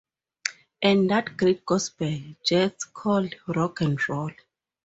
And 0.81 1.11
that 1.11 1.37
great 1.37 1.63
gospel 1.63 2.17
jest 2.51 2.91
called 2.91 3.35
rock 3.55 3.83
'n' 3.83 3.97
roll. 4.09 4.31